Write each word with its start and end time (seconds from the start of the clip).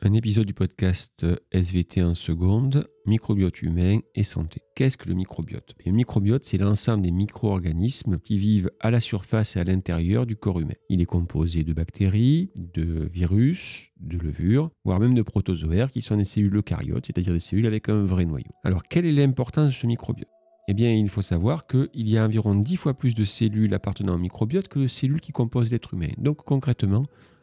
Un 0.00 0.12
épisode 0.12 0.46
du 0.46 0.54
podcast 0.54 1.26
SVT 1.50 2.04
en 2.04 2.14
seconde, 2.14 2.86
microbiote 3.04 3.62
humain 3.62 3.98
et 4.14 4.22
santé. 4.22 4.60
Qu'est-ce 4.76 4.96
que 4.96 5.08
le 5.08 5.16
microbiote? 5.16 5.74
Le 5.84 5.90
microbiote, 5.90 6.44
c'est 6.44 6.56
l'ensemble 6.56 7.02
des 7.02 7.10
micro-organismes 7.10 8.20
qui 8.20 8.38
vivent 8.38 8.70
à 8.78 8.92
la 8.92 9.00
surface 9.00 9.56
et 9.56 9.60
à 9.60 9.64
l'intérieur 9.64 10.24
du 10.24 10.36
corps 10.36 10.60
humain. 10.60 10.76
Il 10.88 11.00
est 11.00 11.04
composé 11.04 11.64
de 11.64 11.72
bactéries, 11.72 12.52
de 12.54 13.08
virus, 13.12 13.90
de 13.98 14.18
levures, 14.18 14.70
voire 14.84 15.00
même 15.00 15.14
de 15.14 15.22
protozoaires 15.22 15.90
qui 15.90 16.00
sont 16.00 16.16
des 16.16 16.24
cellules 16.24 16.54
eucaryotes, 16.54 17.06
c'est-à-dire 17.06 17.32
des 17.32 17.40
cellules 17.40 17.66
avec 17.66 17.88
un 17.88 18.04
vrai 18.04 18.24
noyau. 18.24 18.52
Alors, 18.62 18.84
quelle 18.84 19.04
est 19.04 19.10
l'importance 19.10 19.66
de 19.66 19.72
ce 19.72 19.88
microbiote? 19.88 20.28
Eh 20.68 20.74
bien, 20.74 20.92
il 20.92 21.08
faut 21.08 21.22
savoir 21.22 21.66
qu'il 21.66 22.08
y 22.08 22.18
a 22.18 22.24
environ 22.24 22.54
10 22.54 22.76
fois 22.76 22.94
plus 22.94 23.16
de 23.16 23.24
cellules 23.24 23.74
appartenant 23.74 24.14
au 24.14 24.18
microbiote 24.18 24.68
que 24.68 24.78
de 24.78 24.86
cellules 24.86 25.20
qui 25.20 25.32
composent 25.32 25.72
l'être 25.72 25.94
humain. 25.94 26.12
Donc, 26.18 26.44
concrètement, 26.44 27.02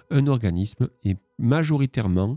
un 0.09 0.27
organisme 0.27 0.87
est 1.03 1.17
majoritairement 1.37 2.35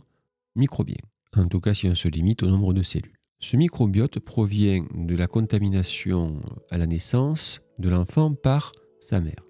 microbien, 0.59 0.99
en 1.37 1.47
tout 1.49 1.61
cas 1.61 1.75
si 1.75 1.89
on 1.89 1.95
se 1.95 2.09
limite 2.09 2.43
au 2.43 2.49
nombre 2.49 2.75
de 2.75 2.83
cellules. 2.83 3.15
Ce 3.41 3.57
microbiote 3.57 4.19
provient 4.19 4.85
de 4.95 5.15
la 5.15 5.29
contamination 5.29 6.41
à 6.71 6.79
la 6.79 6.87
naissance 6.87 7.63
de 7.79 7.89
l'enfant 7.89 8.35
par 8.35 8.73
sa 9.01 9.21
mère. 9.21 9.45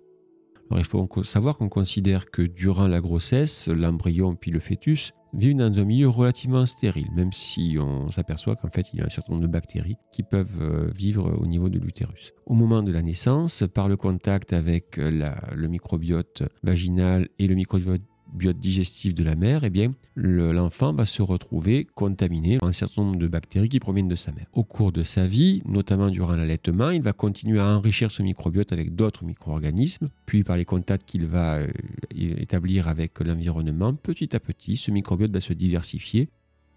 Alors 0.70 0.80
il 0.80 0.84
faut 0.84 1.08
savoir 1.22 1.56
qu'on 1.56 1.70
considère 1.70 2.30
que 2.30 2.42
durant 2.42 2.86
la 2.86 3.00
grossesse, 3.00 3.68
l'embryon 3.68 4.36
puis 4.36 4.50
le 4.50 4.60
fœtus 4.60 5.12
vivent 5.32 5.56
dans 5.56 5.78
un 5.78 5.84
milieu 5.84 6.08
relativement 6.08 6.66
stérile, 6.66 7.08
même 7.14 7.32
si 7.32 7.76
on 7.80 8.08
s'aperçoit 8.08 8.56
qu'en 8.56 8.68
fait 8.68 8.92
il 8.92 8.98
y 8.98 9.02
a 9.02 9.06
un 9.06 9.10
certain 9.10 9.32
nombre 9.32 9.46
de 9.46 9.50
bactéries 9.50 9.96
qui 10.12 10.22
peuvent 10.22 10.60
euh, 10.60 10.90
vivre 10.94 11.34
au 11.38 11.46
niveau 11.46 11.70
de 11.70 11.78
l'utérus. 11.78 12.32
Au 12.44 12.54
moment 12.54 12.82
de 12.82 12.92
la 12.92 13.02
naissance, 13.02 13.64
par 13.74 13.88
le 13.88 13.96
contact 13.96 14.52
avec 14.52 14.98
le 14.98 15.68
microbiote 15.68 16.42
vaginal 16.62 17.28
et 17.38 17.46
le 17.46 17.54
microbiote 17.54 18.02
biote 18.32 18.58
digestif 18.58 19.14
de 19.14 19.24
la 19.24 19.36
mère, 19.36 19.64
eh 19.64 19.70
bien, 19.70 19.94
l'enfant 20.16 20.92
va 20.92 21.04
se 21.04 21.22
retrouver 21.22 21.86
contaminé 21.94 22.58
par 22.58 22.68
un 22.68 22.72
certain 22.72 23.02
nombre 23.02 23.18
de 23.18 23.28
bactéries 23.28 23.68
qui 23.68 23.80
proviennent 23.80 24.08
de 24.08 24.16
sa 24.16 24.32
mère. 24.32 24.46
Au 24.52 24.64
cours 24.64 24.92
de 24.92 25.02
sa 25.02 25.26
vie, 25.26 25.62
notamment 25.66 26.10
durant 26.10 26.34
l'allaitement, 26.34 26.90
il 26.90 27.02
va 27.02 27.12
continuer 27.12 27.60
à 27.60 27.66
enrichir 27.66 28.10
ce 28.10 28.22
microbiote 28.22 28.72
avec 28.72 28.94
d'autres 28.94 29.24
micro-organismes, 29.24 30.08
puis 30.26 30.44
par 30.44 30.56
les 30.56 30.64
contacts 30.64 31.08
qu'il 31.08 31.26
va 31.26 31.56
euh, 31.56 31.68
établir 32.10 32.88
avec 32.88 33.20
l'environnement, 33.20 33.94
petit 33.94 34.34
à 34.34 34.40
petit, 34.40 34.76
ce 34.76 34.90
microbiote 34.90 35.32
va 35.32 35.40
se 35.40 35.52
diversifier 35.52 36.28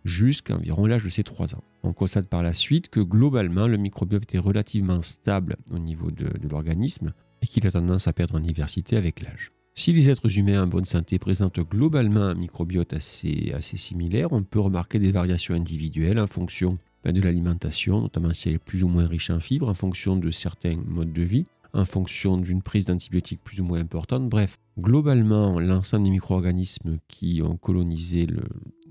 jusqu'à 0.03 0.55
environ 0.55 0.85
l'âge 0.87 1.03
de 1.03 1.09
ses 1.09 1.23
3 1.23 1.55
ans. 1.55 1.63
On 1.83 1.93
constate 1.93 2.27
par 2.27 2.43
la 2.43 2.53
suite 2.53 2.89
que 2.89 2.99
globalement, 2.99 3.67
le 3.67 3.77
microbiote 3.77 4.33
est 4.33 4.39
relativement 4.39 5.01
stable 5.01 5.57
au 5.71 5.77
niveau 5.77 6.09
de 6.09 6.27
l'organisme 6.49 7.13
et 7.41 7.47
qu'il 7.47 7.65
a 7.67 7.71
tendance 7.71 8.07
à 8.07 8.13
perdre 8.13 8.35
en 8.35 8.39
diversité 8.39 8.97
avec 8.97 9.21
l'âge. 9.21 9.51
Si 9.73 9.93
les 9.93 10.09
êtres 10.09 10.37
humains 10.37 10.63
en 10.63 10.67
bonne 10.67 10.85
santé 10.85 11.17
présentent 11.17 11.61
globalement 11.61 12.23
un 12.23 12.35
microbiote 12.35 12.93
assez, 12.93 13.53
similaire, 13.61 14.31
on 14.31 14.43
peut 14.43 14.59
remarquer 14.59 14.99
des 14.99 15.11
variations 15.11 15.55
individuelles 15.55 16.19
en 16.19 16.27
fonction 16.27 16.77
ben, 17.03 17.13
de 17.13 17.21
l'alimentation, 17.21 18.01
notamment 18.01 18.33
si 18.33 18.49
elle 18.49 18.55
est 18.55 18.59
plus 18.59 18.83
ou 18.83 18.89
moins 18.89 19.07
riche 19.07 19.29
en 19.29 19.39
fibres, 19.39 19.69
en 19.69 19.73
fonction 19.73 20.17
de 20.17 20.29
certains 20.29 20.75
modes 20.75 21.13
de 21.13 21.23
vie, 21.23 21.45
en 21.73 21.85
fonction 21.85 22.37
d'une 22.37 22.61
prise 22.61 22.85
d'antibiotiques 22.85 23.41
plus 23.43 23.61
ou 23.61 23.63
moins 23.63 23.79
importante. 23.79 24.29
Bref, 24.29 24.57
globalement, 24.77 25.59
l'ensemble 25.59 26.03
des 26.03 26.11
micro-organismes 26.11 26.97
qui 27.07 27.41
ont 27.41 27.55
colonisé 27.55 28.25
le, 28.25 28.43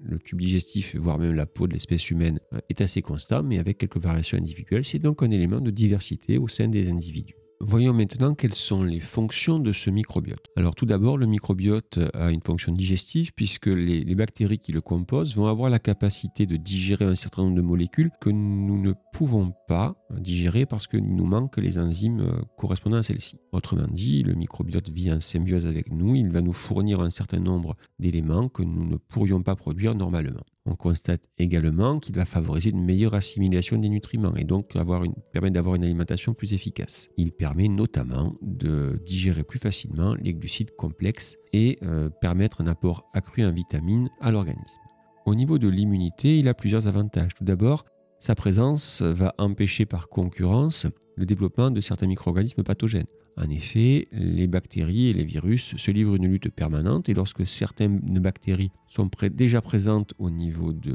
le 0.03 0.19
tube 0.19 0.41
digestif, 0.41 0.97
voire 0.97 1.19
même 1.19 1.35
la 1.35 1.47
peau 1.47 1.67
de 1.67 1.75
l'espèce 1.75 2.11
humaine, 2.11 2.41
euh, 2.55 2.59
est 2.69 2.81
assez 2.81 3.03
constant, 3.03 3.43
mais 3.43 3.59
avec 3.59 3.79
quelques 3.79 3.99
variations 3.99 4.39
individuelles. 4.39 4.85
C'est 4.85 4.99
donc 4.99 5.23
un 5.23 5.31
élément 5.31 5.61
de 5.61 5.71
diversité 5.71 6.39
au 6.39 6.49
sein 6.49 6.69
des 6.69 6.91
individus. 6.91 7.40
Voyons 7.63 7.93
maintenant 7.93 8.35
quelles 8.35 8.55
sont 8.55 8.83
les 8.83 9.01
fonctions 9.01 9.59
de 9.59 9.75
ce 9.75 9.91
microbiote. 9.91 10.47
Alors 10.57 10.75
tout 10.75 10.87
d'abord, 10.87 11.19
le 11.19 11.27
microbiote 11.27 11.99
a 12.15 12.31
une 12.31 12.41
fonction 12.41 12.73
digestive 12.73 13.33
puisque 13.35 13.67
les, 13.67 14.15
bactéries 14.15 14.59
qui 14.59 14.73
le 14.73 14.81
composent 14.81 15.37
vont 15.37 15.47
avoir 15.47 15.69
la 15.69 15.79
capacité 15.79 16.47
de 16.47 16.57
digérer 16.57 17.05
un 17.05 17.15
certain 17.15 17.43
nombre 17.43 17.57
de 17.57 17.61
molécules 17.61 18.11
que 18.19 18.31
nous 18.31 18.81
ne 18.81 18.95
pouvons 19.13 19.53
pas 19.69 19.95
digérer 20.11 20.65
parce 20.65 20.87
qu'il 20.87 21.05
nous 21.05 21.27
manque 21.27 21.59
les 21.59 21.77
enzymes 21.77 22.21
euh, 22.21 22.41
correspondant 22.57 22.97
à 22.97 23.03
celles-ci. 23.03 23.37
Autrement 23.53 23.87
dit, 23.91 24.23
le 24.23 24.35
microbiote 24.35 24.89
vit 24.89 25.13
en 25.13 25.21
symbiose 25.21 25.67
avec 25.67 25.93
nous, 25.93 26.15
il 26.15 26.31
va 26.31 26.41
nous 26.41 26.55
fournir 26.55 27.01
un 27.03 27.11
certain 27.11 27.41
nombre 27.41 27.77
d'éléments 27.99 28.49
que 28.49 28.63
nous 28.63 28.87
ne 28.87 28.97
pourrions 28.97 29.43
pas 29.43 29.55
produire 29.55 29.95
normalement. 29.95 30.41
On 30.67 30.77
constate 30.77 31.25
également 31.39 31.99
qu'il 31.99 32.15
va 32.15 32.25
favoriser 32.25 32.71
une 32.71 32.85
meilleure 32.85 33.15
assimilation 33.15 33.79
des 33.79 33.89
nutriments 33.89 34.37
et 34.37 34.45
donc 34.45 34.77
avoir 34.77 35.05
une, 35.05 35.15
permettre 35.33 35.55
d'avoir 35.55 35.75
une 35.75 35.85
alimentation 35.85 36.35
plus 36.35 36.53
efficace. 36.53 37.09
Il 37.17 37.33
permet 37.33 37.69
notamment 37.69 38.37
de 38.43 39.03
digérer 39.07 39.43
plus 39.43 39.59
facilement 39.59 40.15
les 40.21 40.35
glucides 40.35 40.77
complexes 40.77 41.39
et 41.53 41.79
euh, 41.83 42.11
permettre 42.11 42.61
un 42.61 42.67
apport 42.67 43.09
accru 43.15 43.45
en 43.45 43.53
vitamines 43.53 44.11
à 44.21 44.31
l'organisme. 44.31 44.81
Au 45.25 45.35
niveau 45.35 45.59
de 45.59 45.69
l'immunité, 45.69 46.39
il 46.39 46.49
a 46.49 46.55
plusieurs 46.55 46.89
avantages. 46.89 47.35
Tout 47.35 47.45
d'abord, 47.45 47.85
sa 48.19 48.35
présence 48.35 49.01
va 49.01 49.35
empêcher 49.39 49.87
par 49.87 50.09
concurrence 50.09 50.87
le 51.21 51.27
développement 51.27 51.71
de 51.71 51.81
certains 51.81 52.07
micro-organismes 52.07 52.63
pathogènes. 52.63 53.07
En 53.37 53.49
effet, 53.49 54.09
les 54.13 54.47
bactéries 54.47 55.09
et 55.09 55.13
les 55.13 55.25
virus 55.25 55.77
se 55.77 55.91
livrent 55.91 56.17
une 56.17 56.27
lutte 56.27 56.51
permanente 56.51 57.09
et 57.09 57.15
lorsque 57.15 57.47
certaines 57.47 58.01
bactéries 58.01 58.71
sont 58.89 59.09
déjà 59.33 59.61
présentes 59.61 60.15
au 60.19 60.31
niveau 60.31 60.73
du 60.73 60.93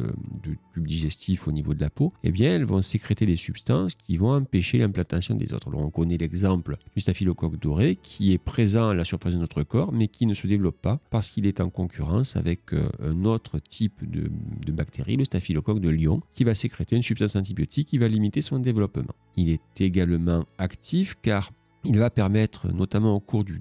tube 0.74 0.86
digestif, 0.86 1.48
au 1.48 1.52
niveau 1.52 1.74
de 1.74 1.82
la 1.82 1.90
peau, 1.90 2.12
eh 2.24 2.32
bien 2.32 2.54
elles 2.54 2.66
vont 2.66 2.82
sécréter 2.82 3.26
des 3.26 3.38
substances 3.38 3.96
qui 3.96 4.18
vont 4.18 4.32
empêcher 4.32 4.80
l'implantation 4.80 5.36
des 5.36 5.54
autres. 5.54 5.70
on 5.74 5.90
connaît 5.90 6.18
l'exemple 6.18 6.78
du 6.94 7.02
staphylocoque 7.02 7.58
doré 7.58 7.98
qui 8.02 8.34
est 8.34 8.38
présent 8.38 8.90
à 8.90 8.94
la 8.94 9.06
surface 9.06 9.34
de 9.34 9.40
notre 9.40 9.64
corps 9.64 9.94
mais 9.94 10.08
qui 10.08 10.26
ne 10.26 10.34
se 10.34 10.46
développe 10.46 10.82
pas 10.82 11.00
parce 11.10 11.30
qu'il 11.30 11.46
est 11.46 11.62
en 11.62 11.70
concurrence 11.70 12.36
avec 12.36 12.74
euh, 12.74 12.90
un 13.02 13.24
autre 13.26 13.60
type 13.60 14.08
de, 14.10 14.30
de 14.66 14.72
bactérie, 14.72 15.16
le 15.16 15.26
staphylocoque 15.26 15.80
de 15.80 15.90
Lyon, 15.90 16.22
qui 16.34 16.44
va 16.44 16.54
sécréter 16.54 16.96
une 16.96 17.02
substance 17.02 17.36
antibiotique 17.36 17.88
qui 17.88 17.98
va 17.98 18.08
limiter 18.08 18.42
son 18.42 18.60
développement. 18.60 19.16
Il 19.38 19.50
est 19.50 19.82
également 19.82 20.46
actif 20.58 21.16
car 21.22 21.52
il 21.88 22.00
va 22.00 22.10
permettre, 22.10 22.72
notamment 22.74 23.14
au 23.14 23.20
cours 23.20 23.44
de 23.44 23.54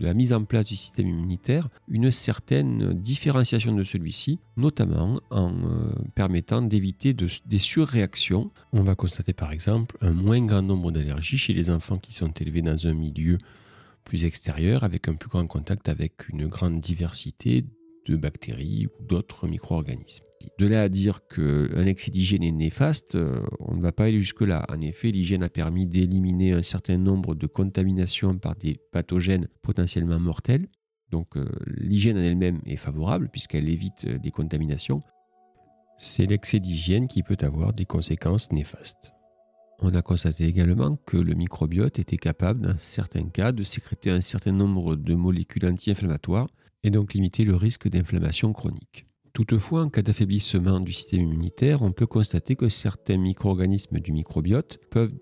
la 0.00 0.14
mise 0.14 0.32
en 0.32 0.44
place 0.44 0.68
du 0.68 0.76
système 0.76 1.08
immunitaire, 1.08 1.68
une 1.88 2.10
certaine 2.10 2.94
différenciation 2.94 3.74
de 3.74 3.84
celui-ci, 3.84 4.40
notamment 4.56 5.20
en 5.30 5.52
euh, 5.52 5.92
permettant 6.14 6.62
d'éviter 6.62 7.14
des 7.14 7.58
surréactions. 7.58 8.50
On 8.72 8.82
va 8.82 8.94
constater 8.94 9.32
par 9.32 9.52
exemple 9.52 9.96
un 10.00 10.12
moins 10.12 10.44
grand 10.44 10.62
nombre 10.62 10.90
d'allergies 10.90 11.38
chez 11.38 11.52
les 11.52 11.70
enfants 11.70 11.98
qui 11.98 12.14
sont 12.14 12.32
élevés 12.32 12.62
dans 12.62 12.86
un 12.86 12.94
milieu 12.94 13.38
plus 14.04 14.24
extérieur, 14.24 14.84
avec 14.84 15.08
un 15.08 15.14
plus 15.14 15.28
grand 15.28 15.46
contact 15.46 15.88
avec 15.88 16.28
une 16.28 16.46
grande 16.46 16.80
diversité 16.80 17.64
de 18.06 18.16
bactéries 18.16 18.86
ou 18.86 19.04
d'autres 19.04 19.46
micro-organismes. 19.46 20.24
De 20.58 20.66
là 20.66 20.82
à 20.82 20.88
dire 20.88 21.20
qu'un 21.26 21.84
excès 21.84 22.10
d'hygiène 22.10 22.42
est 22.42 22.50
néfaste, 22.50 23.14
euh, 23.14 23.42
on 23.58 23.74
ne 23.74 23.82
va 23.82 23.92
pas 23.92 24.04
aller 24.04 24.20
jusque-là. 24.20 24.64
En 24.70 24.80
effet, 24.80 25.10
l'hygiène 25.10 25.42
a 25.42 25.50
permis 25.50 25.86
d'éliminer 25.86 26.52
un 26.52 26.62
certain 26.62 26.96
nombre 26.96 27.34
de 27.34 27.46
contaminations 27.46 28.38
par 28.38 28.56
des 28.56 28.80
pathogènes 28.90 29.48
potentiellement 29.62 30.18
mortels. 30.18 30.68
Donc 31.10 31.36
euh, 31.36 31.46
l'hygiène 31.66 32.16
en 32.16 32.22
elle-même 32.22 32.60
est 32.64 32.76
favorable 32.76 33.28
puisqu'elle 33.28 33.68
évite 33.68 34.06
euh, 34.06 34.18
des 34.18 34.30
contaminations. 34.30 35.02
C'est 35.98 36.26
l'excès 36.26 36.58
d'hygiène 36.58 37.06
qui 37.06 37.22
peut 37.22 37.36
avoir 37.42 37.74
des 37.74 37.84
conséquences 37.84 38.50
néfastes. 38.50 39.12
On 39.78 39.94
a 39.94 40.00
constaté 40.00 40.44
également 40.44 40.96
que 40.96 41.18
le 41.18 41.34
microbiote 41.34 41.98
était 41.98 42.16
capable, 42.16 42.62
dans 42.62 42.78
certains 42.78 43.28
cas, 43.28 43.52
de 43.52 43.62
sécréter 43.62 44.10
un 44.10 44.22
certain 44.22 44.52
nombre 44.52 44.96
de 44.96 45.14
molécules 45.14 45.66
anti-inflammatoires 45.66 46.48
et 46.82 46.90
donc 46.90 47.12
limiter 47.12 47.44
le 47.44 47.56
risque 47.56 47.88
d'inflammation 47.88 48.54
chronique. 48.54 49.06
Toutefois, 49.36 49.82
en 49.82 49.90
cas 49.90 50.00
d'affaiblissement 50.00 50.80
du 50.80 50.94
système 50.94 51.20
immunitaire, 51.20 51.82
on 51.82 51.92
peut 51.92 52.06
constater 52.06 52.56
que 52.56 52.70
certains 52.70 53.18
micro-organismes 53.18 54.00
du 54.00 54.10
microbiote, 54.10 54.80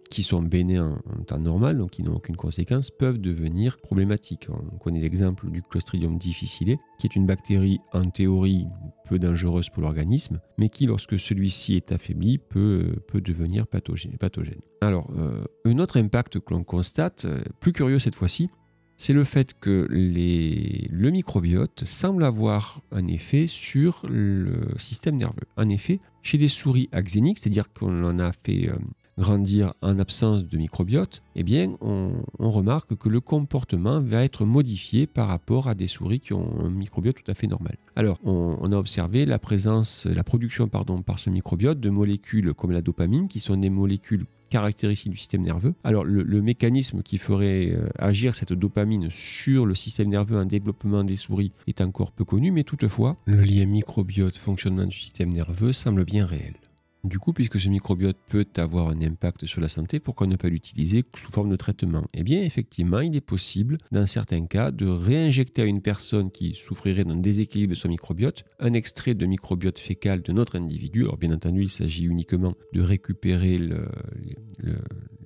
qui 0.08 0.22
sont 0.22 0.40
bénins 0.40 1.00
en 1.12 1.24
temps 1.24 1.40
normal, 1.40 1.78
donc 1.78 1.90
qui 1.90 2.04
n'ont 2.04 2.14
aucune 2.14 2.36
conséquence, 2.36 2.92
peuvent 2.92 3.18
devenir 3.18 3.76
problématiques. 3.78 4.46
On 4.72 4.78
connaît 4.78 5.00
l'exemple 5.00 5.50
du 5.50 5.64
Clostridium 5.64 6.16
difficile, 6.16 6.76
qui 7.00 7.08
est 7.08 7.16
une 7.16 7.26
bactérie 7.26 7.80
en 7.92 8.04
théorie 8.04 8.68
peu 9.08 9.18
dangereuse 9.18 9.68
pour 9.68 9.82
l'organisme, 9.82 10.38
mais 10.58 10.68
qui, 10.68 10.86
lorsque 10.86 11.18
celui-ci 11.18 11.74
est 11.74 11.90
affaibli, 11.90 12.38
peut, 12.38 12.94
peut 13.08 13.20
devenir 13.20 13.66
pathogène. 13.66 14.12
Alors, 14.80 15.10
euh, 15.18 15.44
un 15.64 15.78
autre 15.80 15.98
impact 15.98 16.38
que 16.38 16.54
l'on 16.54 16.62
constate, 16.62 17.24
euh, 17.24 17.42
plus 17.58 17.72
curieux 17.72 17.98
cette 17.98 18.14
fois-ci, 18.14 18.48
c'est 18.96 19.12
le 19.12 19.24
fait 19.24 19.54
que 19.58 19.86
le 19.90 21.10
microbiote 21.10 21.84
semble 21.84 22.24
avoir 22.24 22.80
un 22.92 23.06
effet 23.06 23.46
sur 23.46 24.02
le 24.08 24.74
système 24.78 25.16
nerveux. 25.16 25.46
En 25.56 25.68
effet, 25.68 26.00
chez 26.22 26.38
des 26.38 26.48
souris 26.48 26.88
axéniques, 26.92 27.38
c'est-à-dire 27.38 27.72
qu'on 27.72 28.04
en 28.04 28.18
a 28.18 28.32
fait 28.32 28.68
euh, 28.68 28.76
grandir 29.18 29.74
en 29.82 29.98
absence 29.98 30.46
de 30.46 30.56
microbiote, 30.56 31.22
eh 31.36 31.42
bien, 31.42 31.76
on, 31.80 32.12
remarque 32.38 32.96
que 32.96 33.08
le 33.08 33.20
comportement 33.20 34.00
va 34.00 34.22
être 34.22 34.44
modifié 34.44 35.06
par 35.06 35.28
rapport 35.28 35.68
à 35.68 35.74
des 35.74 35.86
souris 35.86 36.20
qui 36.20 36.32
ont 36.32 36.60
un 36.60 36.70
microbiote 36.70 37.16
tout 37.16 37.30
à 37.30 37.34
fait 37.34 37.46
normal. 37.46 37.76
Alors, 37.96 38.18
on, 38.24 38.70
a 38.72 38.76
observé 38.76 39.26
la 39.26 39.38
présence, 39.38 40.06
la 40.06 40.24
production, 40.24 40.68
par 40.68 40.84
ce 41.18 41.30
microbiote 41.30 41.80
de 41.80 41.90
molécules 41.90 42.54
comme 42.54 42.70
la 42.70 42.82
dopamine, 42.82 43.28
qui 43.28 43.40
sont 43.40 43.56
des 43.56 43.70
molécules 43.70 44.26
caractéristique 44.54 45.10
du 45.10 45.18
système 45.18 45.42
nerveux. 45.42 45.74
Alors 45.82 46.04
le, 46.04 46.40
mécanisme 46.40 47.02
qui 47.02 47.18
ferait 47.18 47.72
euh, 47.72 47.88
agir 47.98 48.36
cette 48.36 48.52
dopamine 48.52 49.08
sur 49.10 49.66
le 49.66 49.74
système 49.74 50.08
nerveux 50.08 50.38
en 50.38 50.44
développement 50.44 51.02
des 51.02 51.16
souris 51.16 51.50
est 51.66 51.80
encore 51.80 52.12
peu 52.12 52.24
connu, 52.24 52.52
mais 52.52 52.62
toutefois, 52.62 53.16
le 53.26 53.42
lien 53.42 53.66
microbiote-fonctionnement 53.66 54.86
du 54.86 54.96
système 54.96 55.30
nerveux 55.30 55.72
semble 55.72 56.04
bien 56.04 56.24
réel. 56.24 56.54
Du 57.04 57.18
coup, 57.18 57.34
puisque 57.34 57.60
ce 57.60 57.68
microbiote 57.68 58.16
peut 58.28 58.46
avoir 58.56 58.88
un 58.88 59.02
impact 59.02 59.44
sur 59.44 59.60
la 59.60 59.68
santé, 59.68 60.00
pourquoi 60.00 60.26
ne 60.26 60.36
pas 60.36 60.48
l'utiliser 60.48 61.04
sous 61.14 61.30
forme 61.30 61.50
de 61.50 61.56
traitement? 61.56 62.02
Eh 62.14 62.22
bien, 62.22 62.40
effectivement, 62.40 63.00
il 63.00 63.14
est 63.14 63.20
possible, 63.20 63.76
dans 63.92 64.06
certains 64.06 64.46
cas, 64.46 64.70
de 64.70 64.86
réinjecter 64.86 65.60
à 65.60 65.64
une 65.66 65.82
personne 65.82 66.30
qui 66.30 66.54
souffrirait 66.54 67.04
d'un 67.04 67.16
déséquilibre 67.16 67.72
de 67.72 67.78
son 67.78 67.88
microbiote 67.88 68.44
un 68.58 68.72
extrait 68.72 69.14
de 69.14 69.26
microbiote 69.26 69.78
fécal 69.78 70.22
de 70.22 70.32
notre 70.32 70.56
individu. 70.56 71.02
Alors, 71.02 71.18
bien 71.18 71.30
entendu, 71.32 71.64
il 71.64 71.70
s'agit 71.70 72.04
uniquement 72.04 72.54
de 72.72 72.80
récupérer 72.80 73.58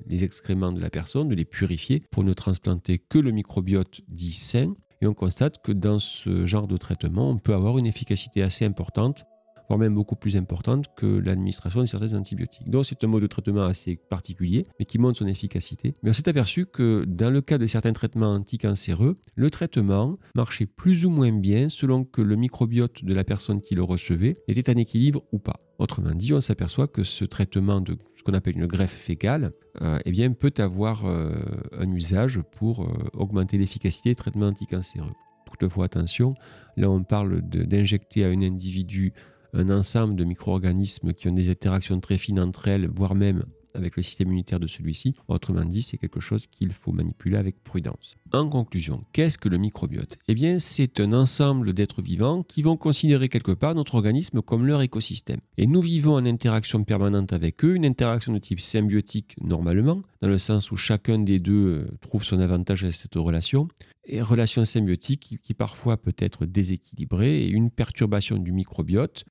les 0.06 0.25
excréments 0.25 0.72
de 0.72 0.80
la 0.80 0.90
personne, 0.90 1.28
de 1.28 1.36
les 1.36 1.44
purifier 1.44 2.02
pour 2.10 2.25
ne 2.25 2.32
transplanter 2.32 2.98
que 2.98 3.19
le 3.19 3.30
microbiote 3.30 4.00
dit 4.08 4.32
sain. 4.32 4.75
Et 5.00 5.06
on 5.06 5.14
constate 5.14 5.62
que 5.62 5.70
dans 5.70 6.00
ce 6.00 6.44
genre 6.44 6.66
de 6.66 6.76
traitement, 6.76 7.30
on 7.30 7.38
peut 7.38 7.54
avoir 7.54 7.78
une 7.78 7.86
efficacité 7.86 8.42
assez 8.42 8.64
importante 8.64 9.26
voire 9.69 9.79
même 9.79 9.94
beaucoup 9.94 10.17
plus 10.17 10.37
importante 10.37 10.87
que 10.97 11.06
l'administration 11.06 11.81
de 11.81 11.87
certains 11.87 12.15
antibiotiques. 12.15 12.69
Donc 12.69 12.87
c'est 12.87 13.03
un 13.05 13.06
mode 13.06 13.23
de 13.23 13.26
traitement 13.26 13.65
assez 13.65 13.97
particulier, 13.97 14.65
mais 14.79 14.87
qui 14.87 14.99
montre 14.99 15.19
son 15.19 15.26
efficacité. 15.26 15.94
Mais 16.03 16.11
on 16.11 16.12
s'est 16.12 16.29
aperçu 16.29 16.67
que 16.67 17.05
dans 17.06 17.31
le 17.31 17.41
cas 17.41 17.59
de 17.59 17.67
certains 17.67 17.93
traitements 17.93 18.32
anticancéreux, 18.32 19.19
le 19.35 19.50
traitement 19.50 20.19
marchait 20.35 20.67
plus 20.67 21.05
ou 21.05 21.11
moins 21.11 21.32
bien 21.32 21.69
selon 21.69 22.05
que 22.05 22.23
le 22.23 22.37
microbiote 22.37 23.05
de 23.05 23.15
la 23.15 23.25
personne 23.25 23.61
qui 23.61 23.75
le 23.75 23.82
recevait 23.82 24.37
était 24.49 24.70
en 24.70 24.76
équilibre 24.76 25.23
ou 25.32 25.38
pas. 25.38 25.61
Autrement 25.79 26.14
dit, 26.14 26.32
on 26.35 26.41
s'aperçoit 26.41 26.88
que 26.88 27.05
ce 27.05 27.25
traitement 27.25 27.81
de 27.81 27.97
ce 28.17 28.25
qu'on 28.25 28.35
appelle 28.35 28.56
une 28.56 28.67
greffe 28.67 28.93
fécale 28.93 29.53
euh, 29.81 29.99
eh 30.05 30.11
bien, 30.11 30.32
peut 30.32 30.53
avoir 30.59 31.06
euh, 31.06 31.31
un 31.79 31.91
usage 31.93 32.41
pour 32.56 32.82
euh, 32.82 32.88
augmenter 33.12 33.59
l'efficacité 33.59 34.11
des 34.11 34.17
traitements 34.17 34.47
anticancéreux. 34.47 35.12
Toutefois, 35.59 35.87
attention, 35.87 36.35
là 36.76 36.91
on 36.91 37.03
parle 37.03 37.41
d'injecter 37.43 38.25
à 38.25 38.29
un 38.29 38.43
individu 38.43 39.12
un 39.53 39.71
ensemble 39.71 40.17
de 40.17 40.25
micro-organismes 40.25 41.12
qui 41.12 41.29
ont 41.29 41.33
des 41.33 41.50
interactions 41.50 42.00
très 42.00 42.19
fines 42.19 42.41
entre 42.41 42.69
elles, 42.69 42.89
voire 42.89 43.15
même 43.15 43.45
avec 43.75 43.97
le 43.97 44.03
système 44.03 44.29
immunitaire 44.29 44.61
de 44.61 44.67
celui-ci. 44.67 45.15
Autrement 45.29 45.65
dit, 45.65 45.83
c'est 45.83 45.99
quelque 45.99 46.21
chose 46.21 46.47
qu'il 46.47 46.73
faut 46.73 46.93
manipuler 46.93 47.37
avec 47.37 47.62
prudence. 47.62 48.17
En 48.33 48.49
conclusion, 48.49 49.00
qu'est-ce 49.12 49.39
que 49.39 49.49
le 49.49 49.59
microbiote? 49.59 50.19
Eh 50.29 50.35
bien, 50.35 50.59
c'est 50.59 51.00
un 51.00 51.12
ensemble 51.12 51.73
d'êtres 51.73 52.03
vivants 52.03 52.43
qui 52.43 52.62
vont 52.62 52.77
considérer 52.77 53.29
quelque 53.29 53.53
part 53.53 53.75
notre 53.75 53.95
organisme 53.95 54.43
comme 54.43 54.67
leur 54.67 54.83
écosystème. 54.83 55.41
Et 55.56 55.67
nous 55.67 55.81
vivons 55.81 56.15
en 56.15 56.27
interaction 56.27 56.85
permanente 56.85 57.33
avec 57.33 57.65
eux, 57.65 57.75
une 57.75 57.87
interaction 57.87 58.33
de 58.33 58.39
type 58.39 58.61
symbiotique 58.61 59.37
normalement, 59.41 60.03
dans 60.21 60.29
le 60.29 60.39
sens 60.39 60.71
où 60.71 60.77
chacun 60.77 61.19
des 61.19 61.39
deux 61.39 61.53
euh, 61.53 61.99
trouve 62.00 62.25
son 62.25 62.41
avantage 62.41 62.85
à 62.85 62.93
cette 62.93 63.15
relation, 63.15 63.67
et 64.05 64.23
relation 64.23 64.65
symbiotique 64.65 65.39
qui 65.43 65.55
parfois 65.55 65.97
peut 65.97 66.15
être 66.19 66.47
déséquilibrée, 66.47 67.43
et 67.45 67.49
une 67.49 67.71
perturbation 67.71 68.39
du 68.39 68.53
microbiote 68.53 69.25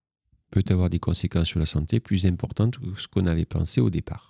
peut 0.52 0.64
avoir 0.70 0.90
des 0.90 1.00
conséquences 1.00 1.48
sur 1.48 1.60
la 1.60 1.66
santé 1.66 2.00
plus 2.00 2.26
importantes 2.26 2.78
que 2.78 3.00
ce 3.00 3.08
qu'on 3.08 3.26
avait 3.26 3.46
pensé 3.46 3.82
au 3.82 3.90
départ. 3.90 4.26